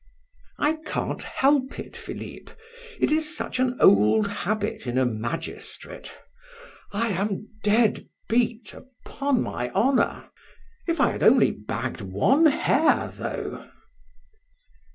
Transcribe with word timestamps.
"I 0.57 0.77
can't 0.83 1.21
help 1.21 1.77
it, 1.77 1.95
Philip! 1.95 2.49
It 2.99 3.11
is 3.11 3.37
such 3.37 3.59
an 3.59 3.77
old 3.79 4.27
habit 4.27 4.87
in 4.87 4.97
a 4.97 5.05
magistrate! 5.05 6.11
I 6.91 7.09
am 7.09 7.49
dead 7.63 8.07
beat, 8.27 8.73
upon 8.73 9.43
my 9.43 9.69
honor. 9.75 10.31
If 10.87 10.99
I 10.99 11.11
had 11.11 11.21
only 11.21 11.51
bagged 11.51 12.01
one 12.01 12.47
hare 12.47 13.09
though!" 13.15 13.69